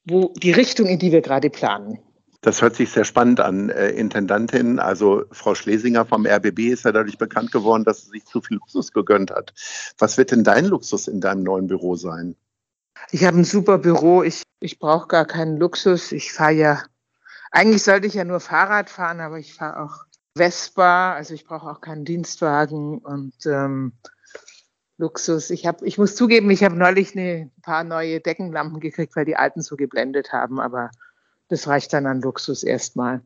wo 0.04 0.32
die 0.36 0.52
Richtung, 0.52 0.86
in 0.86 0.98
die 0.98 1.12
wir 1.12 1.20
gerade 1.20 1.50
planen. 1.50 1.98
Das 2.40 2.60
hört 2.60 2.74
sich 2.74 2.90
sehr 2.90 3.04
spannend 3.04 3.38
an. 3.38 3.70
Äh, 3.70 3.90
Intendantin, 3.90 4.80
also 4.80 5.24
Frau 5.30 5.54
Schlesinger 5.54 6.04
vom 6.04 6.26
RBB 6.26 6.72
ist 6.72 6.84
ja 6.84 6.90
dadurch 6.90 7.16
bekannt 7.16 7.52
geworden, 7.52 7.84
dass 7.84 8.02
sie 8.02 8.10
sich 8.10 8.24
zu 8.24 8.40
viel 8.40 8.56
Luxus 8.56 8.92
gegönnt 8.92 9.30
hat. 9.30 9.54
Was 9.98 10.18
wird 10.18 10.32
denn 10.32 10.42
dein 10.42 10.64
Luxus 10.64 11.06
in 11.06 11.20
deinem 11.20 11.44
neuen 11.44 11.68
Büro 11.68 11.94
sein? 11.94 12.34
Ich 13.12 13.24
habe 13.24 13.38
ein 13.38 13.44
super 13.44 13.78
Büro. 13.78 14.24
Ich, 14.24 14.42
ich 14.58 14.80
brauche 14.80 15.06
gar 15.06 15.24
keinen 15.24 15.56
Luxus. 15.56 16.10
Ich 16.10 16.32
fahre 16.32 16.52
ja, 16.52 16.82
eigentlich 17.52 17.84
sollte 17.84 18.08
ich 18.08 18.14
ja 18.14 18.24
nur 18.24 18.40
Fahrrad 18.40 18.90
fahren, 18.90 19.20
aber 19.20 19.38
ich 19.38 19.54
fahre 19.54 19.84
auch 19.84 20.04
Vespa. 20.36 21.14
Also 21.14 21.34
ich 21.34 21.44
brauche 21.44 21.70
auch 21.70 21.80
keinen 21.80 22.04
Dienstwagen 22.04 22.98
und 22.98 23.34
ähm, 23.46 23.92
Luxus. 25.02 25.50
Ich, 25.50 25.66
hab, 25.66 25.82
ich 25.82 25.98
muss 25.98 26.14
zugeben, 26.14 26.48
ich 26.50 26.62
habe 26.62 26.76
neulich 26.76 27.14
ein 27.16 27.50
paar 27.62 27.82
neue 27.82 28.20
Deckenlampen 28.20 28.78
gekriegt, 28.78 29.16
weil 29.16 29.24
die 29.24 29.36
alten 29.36 29.60
so 29.60 29.76
geblendet 29.76 30.32
haben, 30.32 30.60
aber 30.60 30.90
das 31.48 31.66
reicht 31.66 31.92
dann 31.92 32.06
an 32.06 32.22
Luxus 32.22 32.62
erstmal. 32.62 33.20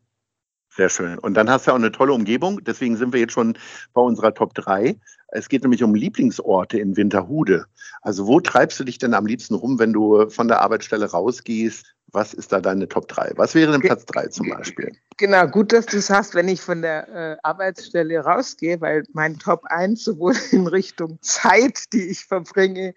Sehr 0.71 0.89
schön. 0.89 1.19
Und 1.19 1.35
dann 1.35 1.49
hast 1.49 1.67
du 1.67 1.71
auch 1.71 1.77
eine 1.77 1.93
tolle 1.93 2.13
Umgebung. 2.13 2.65
Deswegen 2.65 2.97
sind 2.97 3.13
wir 3.13 3.21
jetzt 3.21 3.33
schon 3.33 3.57
bei 3.93 4.01
unserer 4.01 4.35
Top 4.35 4.55
3. 4.55 4.99
Es 5.29 5.49
geht 5.49 5.63
nämlich 5.63 5.83
um 5.83 5.95
Lieblingsorte 5.95 6.79
in 6.79 6.97
Winterhude. 6.97 7.67
Also 8.03 8.27
wo 8.27 8.41
treibst 8.41 8.81
du 8.81 8.85
dich 8.85 8.99
denn 8.99 9.15
am 9.15 9.27
liebsten 9.27 9.55
rum, 9.55 9.79
wenn 9.79 9.93
du 9.93 10.29
von 10.29 10.49
der 10.49 10.61
Arbeitsstelle 10.61 11.11
rausgehst? 11.11 11.96
Was 12.13 12.35
ist 12.35 12.53
da 12.53 12.61
deine 12.61 12.89
Top 12.89 13.09
3? 13.09 13.33
Was 13.37 13.55
wäre 13.55 13.73
denn 13.73 13.81
Platz 13.81 14.05
3 14.07 14.29
zum 14.29 14.49
Beispiel? 14.49 14.93
Genau, 15.17 15.47
gut, 15.47 15.73
dass 15.73 15.87
du 15.87 16.01
sagst, 16.01 16.35
wenn 16.35 16.49
ich 16.49 16.61
von 16.61 16.83
der 16.83 17.09
äh, 17.09 17.37
Arbeitsstelle 17.43 18.21
rausgehe, 18.21 18.81
weil 18.81 19.03
mein 19.13 19.39
Top 19.39 19.65
1 19.65 20.05
sowohl 20.05 20.35
in 20.53 20.67
Richtung 20.67 21.19
Zeit, 21.21 21.93
die 21.93 22.09
ich 22.09 22.25
verbringe 22.25 22.95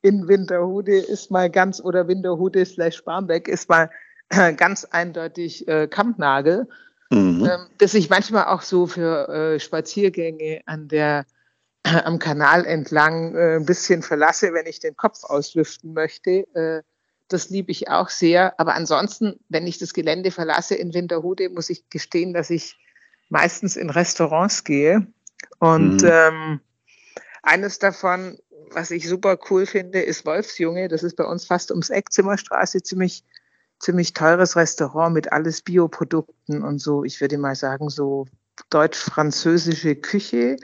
in 0.00 0.28
Winterhude, 0.28 0.96
ist 0.96 1.30
mal 1.30 1.50
ganz, 1.50 1.80
oder 1.80 2.08
Winterhude 2.08 2.64
slash 2.64 3.04
Barmbek, 3.04 3.48
ist 3.48 3.68
mal 3.68 3.90
äh, 4.28 4.52
ganz 4.54 4.84
eindeutig 4.84 5.66
äh, 5.68 5.88
Kampnagel. 5.88 6.68
Mhm. 7.10 7.44
Ähm, 7.44 7.66
dass 7.78 7.94
ich 7.94 8.08
manchmal 8.08 8.46
auch 8.46 8.62
so 8.62 8.86
für 8.86 9.28
äh, 9.28 9.60
Spaziergänge 9.60 10.62
an 10.66 10.88
der 10.88 11.26
am 11.82 12.18
Kanal 12.18 12.64
entlang 12.64 13.34
äh, 13.34 13.56
ein 13.56 13.66
bisschen 13.66 14.02
verlasse, 14.02 14.54
wenn 14.54 14.66
ich 14.66 14.80
den 14.80 14.96
Kopf 14.96 15.24
auslüften 15.24 15.92
möchte. 15.92 16.46
Das 17.28 17.50
liebe 17.50 17.70
ich 17.70 17.88
auch 17.88 18.10
sehr. 18.10 18.58
Aber 18.58 18.74
ansonsten, 18.74 19.40
wenn 19.48 19.66
ich 19.66 19.78
das 19.78 19.94
Gelände 19.94 20.30
verlasse 20.30 20.74
in 20.74 20.94
Winterhude, 20.94 21.48
muss 21.48 21.70
ich 21.70 21.88
gestehen, 21.88 22.34
dass 22.34 22.50
ich 22.50 22.78
meistens 23.28 23.76
in 23.76 23.90
Restaurants 23.90 24.64
gehe. 24.64 25.06
Und 25.58 26.02
mhm. 26.02 26.10
ähm, 26.10 26.60
eines 27.42 27.78
davon, 27.78 28.38
was 28.70 28.90
ich 28.90 29.08
super 29.08 29.38
cool 29.50 29.66
finde, 29.66 30.00
ist 30.00 30.26
Wolfsjunge. 30.26 30.88
Das 30.88 31.02
ist 31.02 31.16
bei 31.16 31.24
uns 31.24 31.46
fast 31.46 31.70
ums 31.70 31.90
Eck, 31.90 32.12
Zimmerstraße, 32.12 32.82
ziemlich, 32.82 33.24
ziemlich 33.78 34.12
teures 34.12 34.56
Restaurant 34.56 35.14
mit 35.14 35.32
alles 35.32 35.62
Bioprodukten 35.62 36.62
und 36.62 36.78
so. 36.78 37.04
Ich 37.04 37.20
würde 37.20 37.38
mal 37.38 37.56
sagen, 37.56 37.88
so 37.88 38.26
deutsch-französische 38.70 39.96
Küche, 39.96 40.56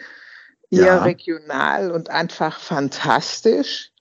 eher 0.70 0.86
ja. 0.86 1.02
regional 1.02 1.90
und 1.90 2.10
einfach 2.10 2.60
fantastisch. 2.60 3.92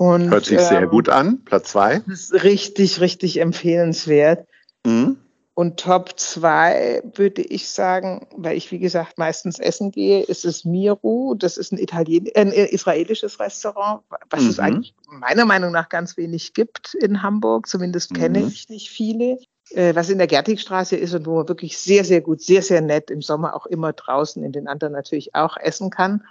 Und, 0.00 0.30
Hört 0.30 0.46
sich 0.46 0.56
ähm, 0.56 0.64
sehr 0.64 0.86
gut 0.86 1.10
an. 1.10 1.44
Platz 1.44 1.72
zwei. 1.72 2.00
Ist 2.06 2.32
richtig, 2.32 3.02
richtig 3.02 3.38
empfehlenswert. 3.38 4.48
Mhm. 4.86 5.18
Und 5.52 5.78
Top 5.78 6.18
zwei 6.18 7.02
würde 7.16 7.42
ich 7.42 7.68
sagen, 7.68 8.26
weil 8.34 8.56
ich 8.56 8.72
wie 8.72 8.78
gesagt 8.78 9.18
meistens 9.18 9.58
essen 9.58 9.90
gehe, 9.90 10.22
ist 10.22 10.46
es 10.46 10.64
Miru. 10.64 11.34
Das 11.34 11.58
ist 11.58 11.72
ein, 11.72 11.78
Italien 11.78 12.24
äh, 12.28 12.40
ein 12.40 12.50
israelisches 12.50 13.38
Restaurant, 13.40 14.00
was 14.30 14.44
mhm. 14.44 14.48
es 14.48 14.58
eigentlich 14.58 14.94
meiner 15.06 15.44
Meinung 15.44 15.70
nach 15.70 15.90
ganz 15.90 16.16
wenig 16.16 16.54
gibt 16.54 16.94
in 16.94 17.22
Hamburg. 17.22 17.66
Zumindest 17.66 18.14
kenne 18.14 18.40
mhm. 18.40 18.48
ich 18.48 18.70
nicht 18.70 18.88
viele. 18.88 19.36
Äh, 19.68 19.94
was 19.94 20.08
in 20.08 20.16
der 20.16 20.28
Gertigstraße 20.28 20.96
ist 20.96 21.12
und 21.12 21.26
wo 21.26 21.36
man 21.36 21.48
wirklich 21.48 21.76
sehr, 21.76 22.04
sehr 22.04 22.22
gut, 22.22 22.40
sehr, 22.40 22.62
sehr 22.62 22.80
nett 22.80 23.10
im 23.10 23.20
Sommer 23.20 23.54
auch 23.54 23.66
immer 23.66 23.92
draußen, 23.92 24.42
in 24.42 24.52
den 24.52 24.66
anderen 24.66 24.94
natürlich 24.94 25.34
auch 25.34 25.58
essen 25.58 25.90
kann. 25.90 26.22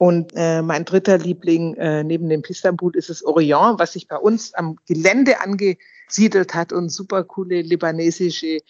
Und 0.00 0.32
äh, 0.34 0.62
mein 0.62 0.86
dritter 0.86 1.18
Liebling 1.18 1.74
äh, 1.74 2.02
neben 2.02 2.30
dem 2.30 2.40
Istanbul 2.48 2.96
ist 2.96 3.10
es 3.10 3.22
Orient, 3.22 3.78
was 3.78 3.92
sich 3.92 4.08
bei 4.08 4.16
uns 4.16 4.54
am 4.54 4.76
Gelände 4.86 5.42
angesiedelt 5.42 6.54
hat 6.54 6.72
und 6.72 6.88
super 6.88 7.22
coole 7.22 7.60
libanesische 7.60 8.60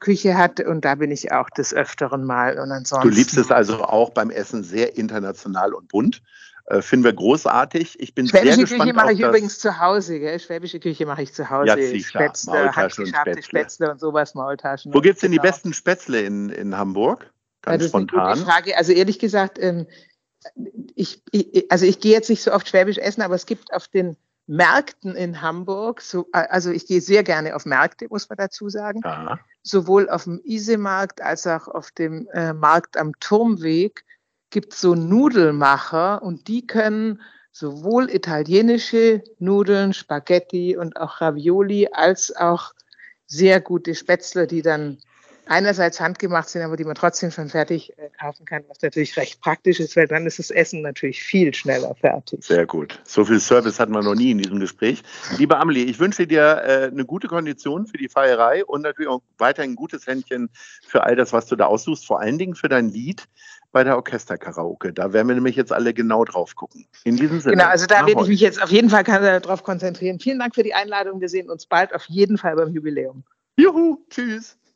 Küche 0.00 0.38
hat. 0.38 0.60
Und 0.60 0.86
da 0.86 0.94
bin 0.94 1.10
ich 1.10 1.30
auch 1.30 1.50
des 1.50 1.74
Öfteren 1.74 2.24
mal. 2.24 2.58
Und 2.58 2.72
ansonsten, 2.72 3.06
du 3.06 3.14
liebst 3.14 3.36
es 3.36 3.50
also 3.50 3.82
auch 3.84 4.08
beim 4.08 4.30
Essen 4.30 4.64
sehr 4.64 4.96
international 4.96 5.74
und 5.74 5.88
bunt. 5.88 6.22
Äh, 6.64 6.80
finden 6.80 7.04
wir 7.04 7.12
großartig. 7.12 8.00
Ich 8.00 8.14
bin 8.14 8.26
Schwäbische 8.26 8.54
sehr 8.54 8.62
gespannt. 8.62 8.68
Schwäbische 8.68 8.92
Küche 8.92 8.94
mache 8.94 9.12
ich 9.12 9.20
übrigens 9.20 9.58
zu 9.58 9.78
Hause. 9.78 10.20
Gell? 10.20 10.40
Schwäbische 10.40 10.80
Küche 10.80 11.04
mache 11.04 11.22
ich 11.22 11.34
zu 11.34 11.50
Hause. 11.50 11.66
Ja, 11.66 12.00
Spätzle, 12.00 12.64
Maultaschen 12.64 13.04
und 13.04 13.14
Spätzle. 13.14 13.42
Spätzle 13.42 13.90
und 13.90 14.00
sowas, 14.00 14.34
Maultaschen. 14.34 14.94
Wo 14.94 15.02
gibt 15.02 15.16
es 15.16 15.20
denn 15.20 15.32
die 15.32 15.38
besten 15.38 15.74
Spätzle 15.74 16.22
in, 16.22 16.48
in 16.48 16.78
Hamburg? 16.78 17.30
Ganz 17.60 17.82
ja, 17.82 17.88
spontan. 17.90 18.38
Frage. 18.38 18.74
Also 18.78 18.92
ehrlich 18.92 19.18
gesagt, 19.18 19.58
ähm, 19.60 19.86
ich, 20.94 21.22
ich, 21.32 21.70
also 21.70 21.86
ich 21.86 22.00
gehe 22.00 22.12
jetzt 22.12 22.30
nicht 22.30 22.42
so 22.42 22.52
oft 22.52 22.68
Schwäbisch 22.68 22.98
essen, 22.98 23.22
aber 23.22 23.34
es 23.34 23.46
gibt 23.46 23.72
auf 23.72 23.88
den 23.88 24.16
Märkten 24.46 25.14
in 25.14 25.42
Hamburg, 25.42 26.00
so, 26.00 26.26
also 26.32 26.70
ich 26.70 26.86
gehe 26.86 27.02
sehr 27.02 27.22
gerne 27.22 27.54
auf 27.54 27.66
Märkte, 27.66 28.06
muss 28.08 28.28
man 28.30 28.38
dazu 28.38 28.70
sagen, 28.70 29.00
Aha. 29.04 29.38
sowohl 29.62 30.08
auf 30.08 30.24
dem 30.24 30.40
Isemarkt 30.42 31.20
als 31.20 31.46
auch 31.46 31.68
auf 31.68 31.90
dem 31.90 32.28
äh, 32.32 32.54
Markt 32.54 32.96
am 32.96 33.12
Turmweg 33.20 34.04
gibt 34.50 34.72
es 34.72 34.80
so 34.80 34.94
Nudelmacher 34.94 36.22
und 36.22 36.48
die 36.48 36.66
können 36.66 37.20
sowohl 37.52 38.10
italienische 38.10 39.22
Nudeln, 39.38 39.92
Spaghetti 39.92 40.76
und 40.78 40.96
auch 40.96 41.20
Ravioli 41.20 41.88
als 41.92 42.34
auch 42.34 42.72
sehr 43.26 43.60
gute 43.60 43.94
Spätzle, 43.94 44.46
die 44.46 44.62
dann 44.62 44.98
einerseits 45.48 46.00
handgemacht 46.00 46.48
sind, 46.48 46.62
aber 46.62 46.76
die 46.76 46.84
man 46.84 46.94
trotzdem 46.94 47.30
schon 47.30 47.48
fertig 47.48 47.98
äh, 47.98 48.10
kaufen 48.20 48.44
kann, 48.44 48.64
was 48.68 48.80
natürlich 48.82 49.16
recht 49.16 49.40
praktisch 49.40 49.80
ist, 49.80 49.96
weil 49.96 50.06
dann 50.06 50.26
ist 50.26 50.38
das 50.38 50.50
Essen 50.50 50.82
natürlich 50.82 51.22
viel 51.22 51.54
schneller 51.54 51.94
fertig. 51.94 52.44
Sehr 52.44 52.66
gut. 52.66 53.00
So 53.04 53.24
viel 53.24 53.40
Service 53.40 53.80
hatten 53.80 53.92
wir 53.92 54.02
noch 54.02 54.14
nie 54.14 54.30
in 54.30 54.38
diesem 54.38 54.60
Gespräch. 54.60 55.02
Liebe 55.38 55.56
Amelie, 55.56 55.84
ich 55.84 55.98
wünsche 55.98 56.26
dir 56.26 56.62
äh, 56.64 56.90
eine 56.92 57.04
gute 57.04 57.28
Kondition 57.28 57.86
für 57.86 57.96
die 57.96 58.08
Feierei 58.08 58.64
und 58.64 58.82
natürlich 58.82 59.08
auch 59.08 59.22
weiterhin 59.38 59.72
ein 59.72 59.76
gutes 59.76 60.06
Händchen 60.06 60.50
für 60.86 61.04
all 61.04 61.16
das, 61.16 61.32
was 61.32 61.46
du 61.46 61.56
da 61.56 61.66
aussuchst, 61.66 62.06
vor 62.06 62.20
allen 62.20 62.38
Dingen 62.38 62.54
für 62.54 62.68
dein 62.68 62.88
Lied 62.90 63.26
bei 63.72 63.84
der 63.84 63.96
Orchesterkaraoke. 63.96 64.92
Da 64.92 65.12
werden 65.12 65.28
wir 65.28 65.34
nämlich 65.34 65.56
jetzt 65.56 65.72
alle 65.72 65.92
genau 65.92 66.24
drauf 66.24 66.54
gucken. 66.54 66.86
In 67.04 67.16
diesem 67.16 67.40
Sinne. 67.40 67.56
Genau, 67.56 67.68
also 67.68 67.86
da 67.86 68.06
werde 68.06 68.22
ich 68.22 68.28
mich 68.28 68.40
jetzt 68.40 68.62
auf 68.62 68.70
jeden 68.70 68.90
Fall 68.90 69.04
darauf 69.04 69.62
konzentrieren. 69.62 70.20
Vielen 70.20 70.38
Dank 70.38 70.54
für 70.54 70.62
die 70.62 70.74
Einladung. 70.74 71.20
Wir 71.20 71.28
sehen 71.28 71.50
uns 71.50 71.66
bald 71.66 71.94
auf 71.94 72.04
jeden 72.06 72.38
Fall 72.38 72.56
beim 72.56 72.72
Jubiläum. 72.72 73.24
Juhu, 73.56 73.98
tschüss. 74.08 74.56